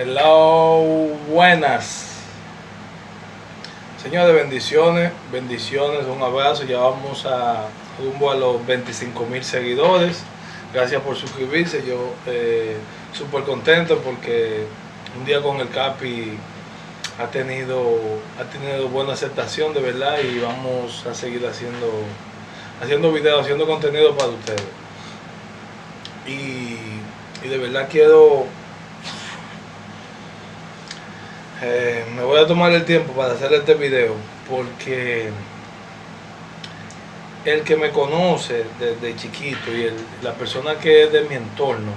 [0.00, 2.06] Hello, buenas.
[4.00, 6.62] Señores, bendiciones, bendiciones, un abrazo.
[6.62, 7.66] Ya vamos a
[7.98, 10.22] rumbo a los 25 mil seguidores.
[10.72, 11.84] Gracias por suscribirse.
[11.84, 12.76] Yo eh,
[13.12, 14.66] súper contento porque
[15.18, 16.30] un día con el Capi
[17.18, 17.98] ha tenido,
[18.38, 21.90] ha tenido buena aceptación de verdad y vamos a seguir haciendo,
[22.80, 24.62] haciendo videos, haciendo contenido para ustedes.
[26.24, 26.76] Y,
[27.44, 28.46] y de verdad quiero
[31.62, 34.14] eh, me voy a tomar el tiempo para hacer este video
[34.48, 35.30] porque
[37.44, 39.90] el que me conoce desde chiquito y
[40.22, 41.92] la persona que es de mi entorno,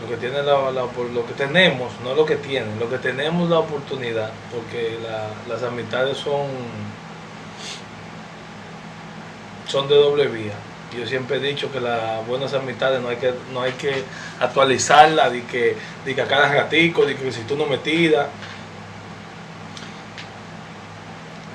[0.00, 3.58] lo que tiene la, lo que tenemos, no lo que tienen, lo que tenemos la
[3.58, 4.98] oportunidad, porque
[5.48, 6.48] las amistades son
[9.66, 10.54] son de doble vía
[10.96, 14.02] yo siempre he dicho que las buenas amistades no hay que, no hay que
[14.40, 18.26] actualizarlas, de que, de que a cada ratico, de que si tú no me tiras.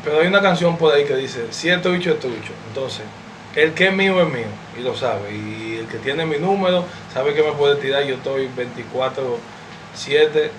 [0.03, 2.35] Pero hay una canción por ahí que dice, si esto bicho es tuyo.
[2.69, 3.03] Entonces,
[3.55, 5.33] el que es mío es mío, y lo sabe.
[5.33, 8.03] Y el que tiene mi número sabe que me puede tirar.
[8.03, 10.49] Yo estoy 24-7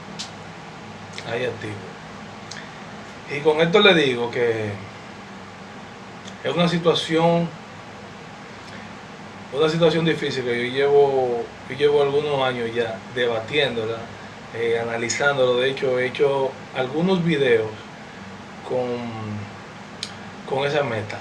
[1.31, 1.75] ahí activo.
[3.35, 4.71] Y con esto le digo que
[6.45, 7.49] es una situación
[9.53, 13.99] una situación difícil que yo llevo, yo llevo algunos años ya debatiéndola,
[14.55, 15.57] eh, analizándolo.
[15.57, 17.69] De hecho, he hecho algunos videos
[18.69, 18.99] con,
[20.49, 21.19] con esa meta.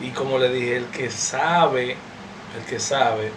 [0.00, 1.96] Y como le dije, el que sabe,
[2.56, 3.30] el que sabe,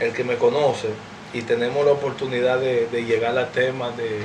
[0.00, 0.90] el que me conoce,
[1.32, 4.24] y tenemos la oportunidad de, de llegar a temas de,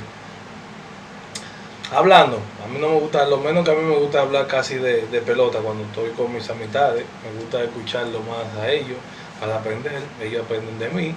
[1.91, 2.39] hablando.
[2.63, 5.03] A mí no me gusta, lo menos que a mí me gusta hablar casi de,
[5.25, 7.05] pelota cuando estoy con mis amistades.
[7.23, 8.97] Me gusta escucharlo más a ellos
[9.39, 10.01] para aprender.
[10.21, 11.15] Ellos aprenden de mí.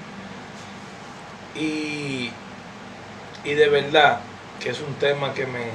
[1.55, 2.31] Y,
[3.45, 4.21] y de verdad
[4.61, 5.67] que es un tema que me,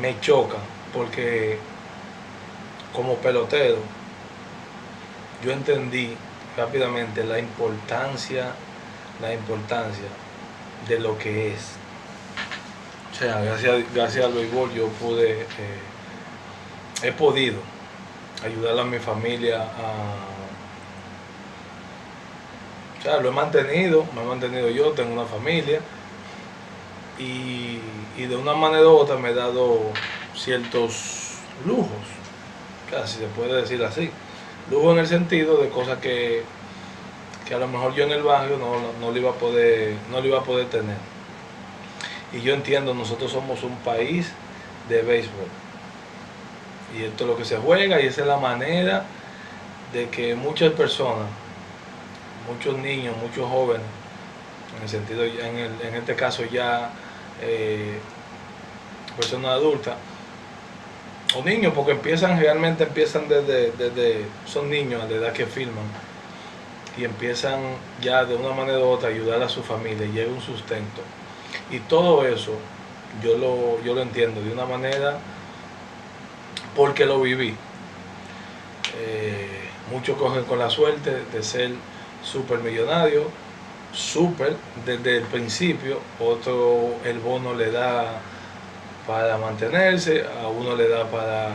[0.00, 0.58] me choca
[0.92, 1.58] porque
[2.92, 3.78] como pelotero
[5.42, 6.16] yo entendí
[6.56, 8.52] rápidamente la importancia,
[9.20, 10.08] la importancia
[10.88, 11.79] de lo que es
[13.20, 15.46] sea, gracias, gracias al béisbol yo pude, eh,
[17.02, 17.58] he podido
[18.42, 20.26] ayudar a mi familia a...
[22.98, 25.80] O sea, lo he mantenido, me he mantenido yo, tengo una familia
[27.18, 27.78] y,
[28.16, 29.78] de una manera u otra me he dado
[30.34, 31.88] ciertos lujos,
[32.90, 34.10] casi se puede decir así.
[34.70, 36.42] Lujo en el sentido de cosas que,
[37.46, 40.26] que a lo mejor yo en el barrio no, no, iba a poder, no lo
[40.26, 40.96] iba a poder tener.
[42.32, 44.30] Y yo entiendo, nosotros somos un país
[44.88, 45.48] de béisbol.
[46.96, 49.04] Y esto es lo que se juega y esa es la manera
[49.92, 51.28] de que muchas personas,
[52.48, 53.86] muchos niños, muchos jóvenes,
[54.76, 56.90] en el sentido, en, en este caso ya
[57.42, 57.98] eh,
[59.16, 59.94] personas adultas,
[61.36, 65.84] o niños, porque empiezan, realmente empiezan desde, desde, son niños a la edad que filman,
[66.96, 67.60] y empiezan
[68.00, 71.02] ya de una manera u otra a ayudar a su familia, y llega un sustento
[71.70, 72.52] y todo eso
[73.22, 75.18] yo lo, yo lo entiendo de una manera
[76.74, 77.54] porque lo viví.
[78.98, 79.60] Eh,
[79.90, 81.72] muchos cogen con la suerte de ser
[82.22, 83.24] supermillonario,
[83.92, 84.56] super
[84.86, 88.20] desde el principio, otro el bono le da
[89.06, 91.48] para mantenerse, a uno le da para,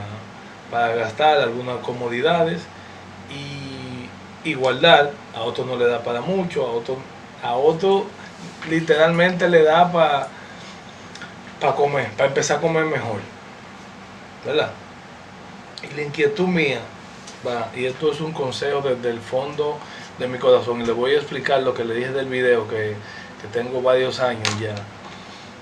[0.69, 2.61] para gastar algunas comodidades
[3.31, 6.97] y igualdad, a otro no le da para mucho, a otro,
[7.41, 8.05] a otro
[8.69, 10.27] literalmente le da para
[11.59, 13.19] para comer, para empezar a comer mejor.
[14.45, 14.71] ¿Verdad?
[15.83, 16.79] Y la inquietud mía,
[17.45, 19.77] va, y esto es un consejo desde el fondo
[20.19, 22.95] de mi corazón, y le voy a explicar lo que le dije del video que,
[23.53, 24.73] tengo varios años ya.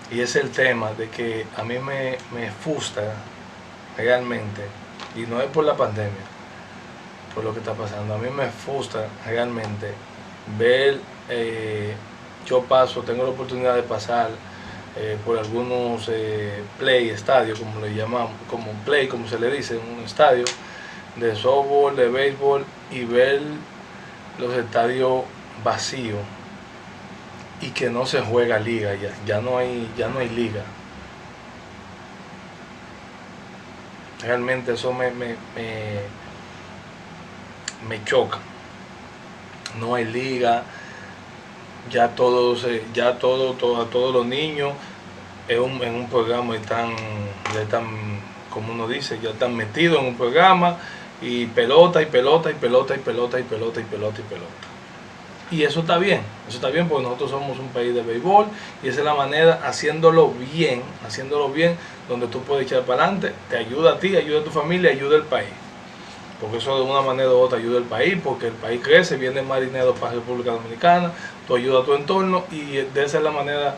[0.10, 3.14] Y es el tema de que a mí me, me frustra
[3.98, 4.62] realmente,
[5.18, 6.24] y no es por la pandemia,
[7.36, 9.92] por lo que está pasando, a mí me frustra realmente
[10.58, 11.94] ver eh,
[12.46, 14.30] yo paso, tengo la oportunidad de pasar
[14.98, 19.78] eh, por algunos eh, play estadios, como le llamamos, como play, como se le dice,
[19.78, 20.46] un estadio
[21.16, 23.42] de softball, de béisbol y ver
[24.40, 25.24] los estadios
[25.64, 26.20] vacíos
[27.62, 30.64] y que no se juega liga ya, ya no hay, ya no hay liga.
[34.22, 36.02] Realmente eso me, me, me,
[37.88, 38.40] me choca.
[39.80, 40.64] No hay liga
[41.90, 44.74] ya todos, ya todo, a todos los niños
[45.48, 46.96] en un, en un programa están,
[47.54, 47.86] ya están,
[48.50, 50.78] como uno dice, ya están metidos en un programa
[51.22, 54.74] y pelota y pelota y pelota y pelota y pelota y pelota y pelota.
[55.52, 58.48] Y eso está bien, eso está bien porque nosotros somos un país de béisbol
[58.82, 61.78] y esa es la manera, haciéndolo bien, haciéndolo bien,
[62.10, 65.18] donde tú puedes echar para adelante, te ayuda a ti, ayuda a tu familia, ayuda
[65.18, 65.63] al país.
[66.44, 69.42] Porque eso de una manera u otra ayuda al país, porque el país crece, viene
[69.42, 71.14] más dinero para República Dominicana,
[71.48, 73.78] tú ayudas a tu entorno y de esa es la manera,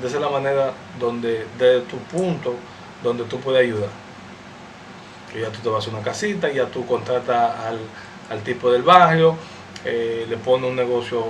[0.00, 2.54] de esa es la manera donde, de tu punto,
[3.02, 3.88] donde tú puedes ayudar.
[5.32, 7.80] Que ya tú te vas a una casita, ya tú contratas al,
[8.30, 9.34] al tipo del barrio,
[9.84, 11.24] eh, le pones un negocio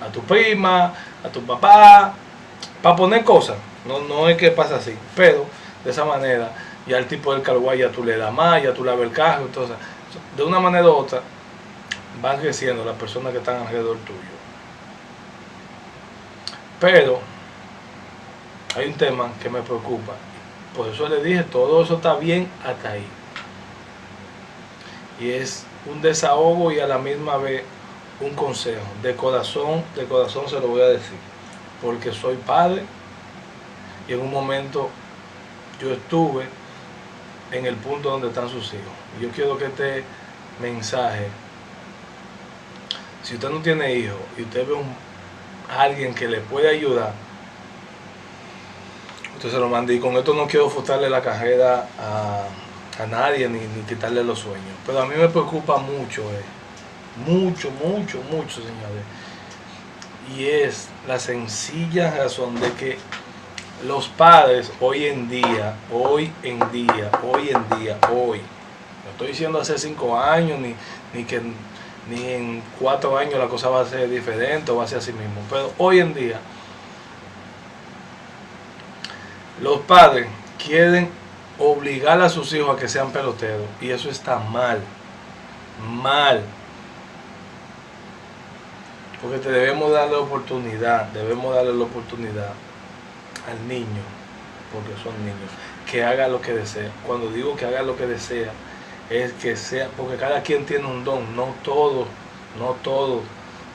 [0.00, 2.14] a tu prima, a tu papá,
[2.82, 3.58] para poner cosas.
[3.86, 5.44] No, no es que pasa así, pero
[5.84, 6.50] de esa manera
[6.86, 9.12] ya el tipo del carguay ya tú le das más, ya tú le ves el
[9.12, 9.76] carro, entonces
[10.36, 11.22] de una manera u otra
[12.20, 14.18] van creciendo las personas que están alrededor tuyo.
[16.80, 17.20] Pero
[18.76, 20.14] hay un tema que me preocupa.
[20.76, 23.06] Por eso le dije, todo eso está bien hasta ahí.
[25.20, 27.62] Y es un desahogo y a la misma vez
[28.20, 28.84] un consejo.
[29.02, 31.18] De corazón, de corazón se lo voy a decir.
[31.80, 32.82] Porque soy padre
[34.08, 34.88] y en un momento
[35.80, 36.46] yo estuve
[37.52, 38.92] en el punto donde están sus hijos.
[39.20, 40.04] Yo quiero que este
[40.60, 41.28] mensaje,
[43.22, 44.76] si usted no tiene hijos y usted ve
[45.70, 47.12] a alguien que le puede ayudar,
[49.36, 49.92] usted se lo manda.
[49.92, 54.38] Y con esto no quiero frustrarle la carrera a, a nadie ni, ni, quitarle los
[54.38, 54.76] sueños.
[54.86, 56.42] Pero a mí me preocupa mucho, eh,
[57.26, 59.04] mucho, mucho, mucho, señores.
[60.34, 62.98] Y es la sencilla razón de que
[63.86, 69.60] los padres hoy en día, hoy en día, hoy en día, hoy, no estoy diciendo
[69.60, 70.74] hace cinco años, ni,
[71.12, 71.40] ni que
[72.08, 75.12] ni en cuatro años la cosa va a ser diferente o va a ser así
[75.12, 76.40] mismo, pero hoy en día
[79.60, 80.26] los padres
[80.64, 81.08] quieren
[81.58, 84.80] obligar a sus hijos a que sean peloteros y eso está mal,
[85.88, 86.42] mal.
[89.20, 92.52] Porque te debemos darle oportunidad, debemos darle la oportunidad
[93.48, 94.02] al niño,
[94.72, 95.50] porque son niños,
[95.90, 96.90] que haga lo que desea.
[97.06, 98.52] Cuando digo que haga lo que desea,
[99.10, 102.06] es que sea, porque cada quien tiene un don, no todos,
[102.58, 103.22] no todos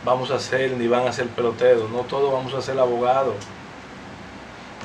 [0.04, 3.36] vamos a ser ni van a ser peloteros, no todos vamos a ser abogados.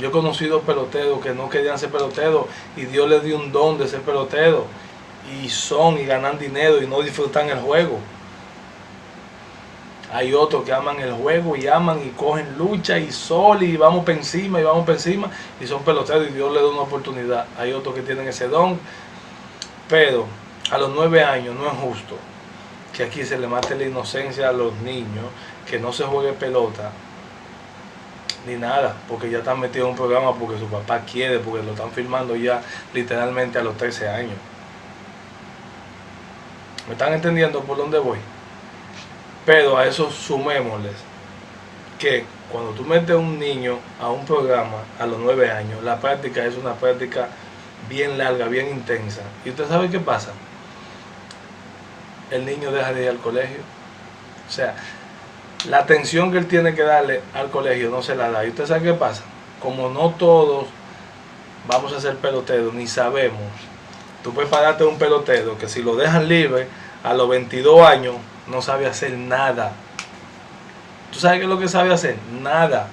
[0.00, 2.46] Yo he conocido peloteros que no querían ser peloteros
[2.76, 4.67] y Dios les dio un don de ser pelotero
[5.40, 7.99] y son y ganan dinero y no disfrutan el juego.
[10.12, 14.05] Hay otros que aman el juego y aman y cogen lucha y sol y vamos
[14.05, 17.47] para encima y vamos para encima y son peloteros y Dios les da una oportunidad.
[17.59, 18.79] Hay otros que tienen ese don,
[19.88, 20.26] pero
[20.70, 22.17] a los nueve años no es justo
[22.94, 25.25] que aquí se le mate la inocencia a los niños,
[25.67, 26.91] que no se juegue pelota
[28.47, 31.73] ni nada, porque ya están metidos en un programa porque su papá quiere, porque lo
[31.73, 32.61] están filmando ya
[32.93, 34.37] literalmente a los 13 años.
[36.87, 38.19] ¿Me están entendiendo por dónde voy?
[39.44, 40.94] Pero a eso sumémosles
[41.99, 46.44] que cuando tú metes un niño a un programa a los 9 años, la práctica
[46.44, 47.29] es una práctica
[47.89, 49.23] bien larga, bien intensa.
[49.44, 50.33] ¿Y usted sabe qué pasa?
[52.31, 53.61] El niño deja de ir al colegio.
[54.49, 54.75] O sea,
[55.69, 58.44] la atención que él tiene que darle al colegio no se la da.
[58.44, 59.23] ¿Y usted sabe qué pasa?
[59.61, 60.67] Como no todos
[61.67, 63.41] vamos a ser peloteros, ni sabemos,
[64.23, 66.67] tú puedes pararte un pelotero que si lo dejan libre
[67.05, 68.17] a los 22 años
[68.47, 69.72] no sabe hacer nada.
[71.13, 72.17] ¿Tú sabes qué es lo que sabe hacer?
[72.41, 72.89] Nada.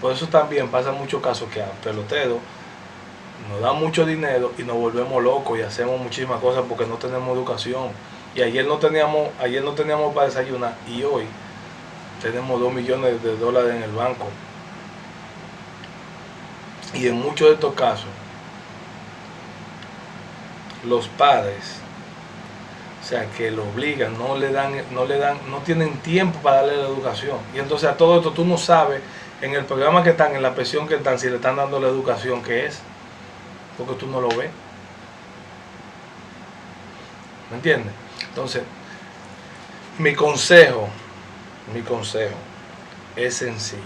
[0.00, 2.38] Por eso también pasa muchos casos que a peloteros
[3.48, 7.36] nos dan mucho dinero y nos volvemos locos y hacemos muchísimas cosas porque no tenemos
[7.36, 7.88] educación.
[8.34, 11.24] Y ayer no teníamos, ayer no teníamos para desayunar y hoy
[12.20, 14.28] tenemos 2 millones de dólares en el banco.
[16.94, 18.08] Y en muchos de estos casos,
[20.84, 21.80] los padres,
[23.04, 26.62] o sea, que lo obligan, no le dan, no le dan, no tienen tiempo para
[26.62, 27.36] darle la educación.
[27.54, 29.02] Y entonces a todo esto tú no sabes
[29.42, 31.88] en el programa que están, en la pensión que están, si le están dando la
[31.88, 32.80] educación que es,
[33.76, 34.48] porque tú no lo ves.
[37.50, 37.92] ¿Me entiendes?
[38.30, 38.62] Entonces,
[39.98, 40.88] mi consejo,
[41.74, 42.36] mi consejo
[43.16, 43.82] es sencillo.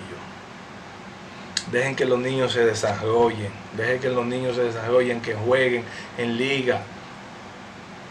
[1.73, 5.83] Dejen que los niños se desarrollen, dejen que los niños se desarrollen, que jueguen
[6.17, 6.83] en liga.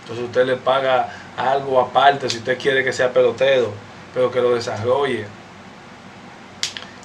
[0.08, 3.74] Entonces usted le paga algo aparte si usted quiere que sea pelotero,
[4.14, 5.26] pero que lo desarrolle.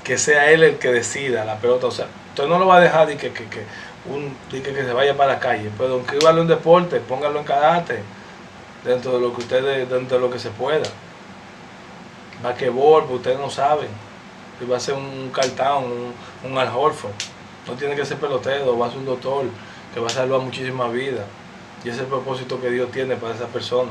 [0.05, 1.89] Que sea él el que decida la pelota.
[1.89, 3.65] O sea, usted no lo va a dejar de que, que, que,
[4.09, 8.03] un, de que, se vaya para la calle, pero inscríbalo en deporte, póngalo en karate
[8.85, 10.89] dentro de lo que ustedes, dentro de lo que se pueda.
[12.41, 13.89] Basquetbol, pues ustedes no saben.
[14.61, 15.85] Si va a ser un cartón,
[16.45, 16.71] un, un Al.
[16.71, 19.47] No tiene que ser pelotero, va a ser un doctor
[19.93, 21.25] que va a salvar muchísimas vidas.
[21.85, 23.91] Y ese es el propósito que Dios tiene para esa persona.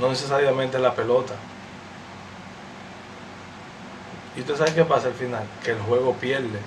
[0.00, 1.34] no necesariamente la pelota.
[4.36, 6.58] Y usted sabe qué pasa al final, que el juego pierde.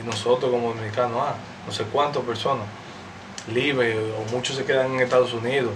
[0.00, 1.34] Y nosotros como dominicanos, ah,
[1.66, 2.66] no sé cuántas personas,
[3.52, 5.72] libres o muchos se quedan en Estados Unidos,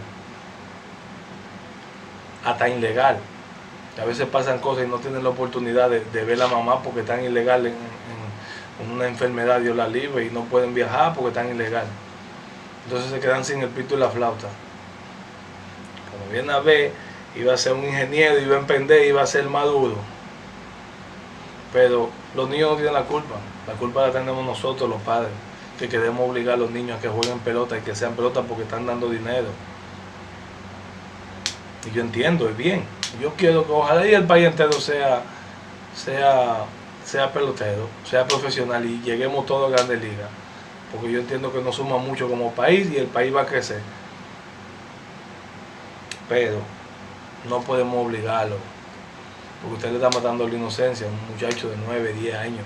[2.45, 3.19] hasta ilegal.
[4.01, 7.25] a veces pasan cosas y no tienen la oportunidad de, ver a mamá porque están
[7.25, 7.75] ilegal en,
[8.93, 11.87] una enfermedad, Dios la libre, y no pueden viajar porque están ilegal.
[12.85, 14.49] Entonces se quedan sin el pito y la flauta.
[16.11, 16.93] Cuando viene a ver,
[17.35, 19.97] iba a ser un ingeniero, iba a emprender, iba a ser maduro.
[21.73, 23.37] Pero los niños no tienen la culpa.
[23.67, 25.33] La culpa la tenemos nosotros, los padres,
[25.79, 28.63] que queremos obligar a los niños a que jueguen pelota y que sean pelota porque
[28.65, 29.49] están dando dinero.
[31.87, 32.85] Y yo entiendo, es bien.
[33.21, 35.23] Yo quiero que ojalá y el país entero sea,
[35.95, 36.65] sea
[37.05, 40.29] sea pelotero, sea profesional y lleguemos todos a grandes ligas.
[40.95, 43.81] Porque yo entiendo que nos suma mucho como país y el país va a crecer.
[46.29, 46.59] Pero
[47.49, 48.57] no podemos obligarlo.
[49.61, 52.65] Porque usted le está matando la inocencia a un muchacho de 9, 10 años.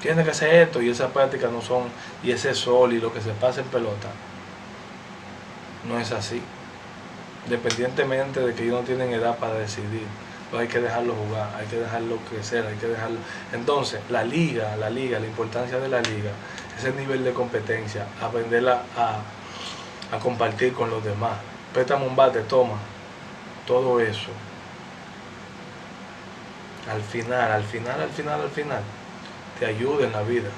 [0.00, 1.84] Tiene que hacer esto y esas prácticas no son,
[2.22, 4.08] y ese sol y lo que se pasa en pelota,
[5.86, 6.40] no es así.
[7.44, 10.06] Independientemente de que ellos no tienen edad para decidir
[10.58, 13.18] hay que dejarlo jugar, hay que dejarlo crecer, hay que dejarlo.
[13.52, 16.30] Entonces, la liga, la liga, la importancia de la liga,
[16.80, 21.38] ese nivel de competencia, aprenderla a, compartir con los demás.
[21.72, 22.76] Préstame un bate, toma.
[23.66, 24.30] Todo eso.
[26.90, 28.82] Al final, al final, al final, al final,
[29.58, 30.48] te ayuda en la vida.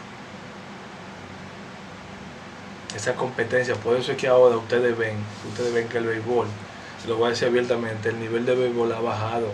[2.96, 5.16] Esa competencia, por eso es que ahora ustedes ven,
[5.48, 6.46] ustedes ven que el béisbol,
[7.06, 9.48] lo voy a decir abiertamente, el nivel de béisbol ha bajado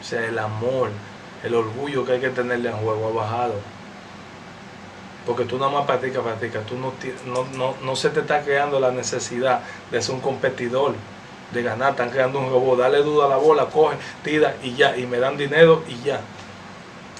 [0.00, 0.90] o sea, el amor,
[1.44, 3.54] el orgullo que hay que tenerle en juego ha bajado.
[5.30, 6.66] Porque tú nada más practicas, practicas.
[6.66, 6.92] Tú no,
[7.56, 10.94] no, no, se te está creando la necesidad de ser un competidor,
[11.52, 11.92] de ganar.
[11.92, 12.80] Están creando un robot.
[12.80, 14.96] Dale duda a la bola, coge, tira y ya.
[14.96, 16.20] Y me dan dinero y ya.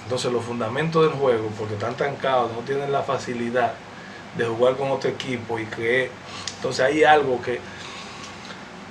[0.03, 3.71] Entonces los fundamentos del juego, porque están tancados, no tienen la facilidad
[4.37, 6.11] de jugar con otro equipo y creer.
[6.57, 7.61] Entonces hay algo que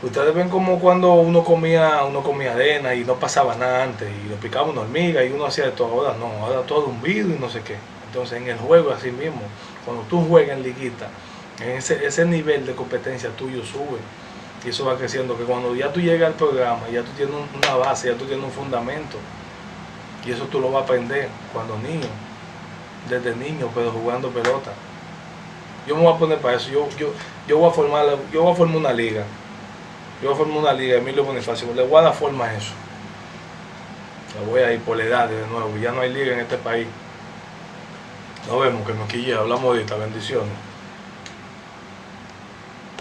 [0.03, 4.31] Ustedes ven como cuando uno comía, uno comía arena y no pasaba nada antes y
[4.31, 5.89] le picaba una hormiga y uno hacía de todo.
[5.93, 7.77] Ahora no, ahora todo un vidrio y no sé qué.
[8.11, 9.43] Entonces en el juego así mismo,
[9.85, 11.09] cuando tú juegas en liguita,
[11.61, 13.99] en ese, ese nivel de competencia tuyo sube
[14.64, 15.37] y eso va creciendo.
[15.37, 18.45] Que cuando ya tú llegas al programa, ya tú tienes una base, ya tú tienes
[18.45, 19.17] un fundamento
[20.25, 22.09] y eso tú lo vas a aprender cuando niño,
[23.09, 24.73] desde niño, pero jugando pelota.
[25.87, 26.71] Yo me voy a poner para eso.
[26.71, 27.12] Yo, yo,
[27.49, 29.25] yo voy a formar, yo voy a formar una liga
[30.23, 32.73] yo formo una liga, Emilio Bonifacio, le voy a dar forma a eso.
[34.38, 36.59] Le voy a ir por la edad de nuevo, ya no hay liga en este
[36.59, 36.87] país.
[38.50, 40.70] Nos vemos, que nos quille, hablamos ahorita, bendiciones.